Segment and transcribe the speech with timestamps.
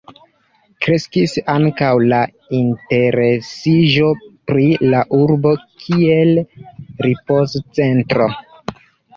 [0.85, 2.21] Kreskis ankaŭ la
[2.59, 4.09] interesiĝo
[4.53, 5.53] pri la urbo
[5.85, 6.35] kiel
[7.09, 8.31] ripoz-centro.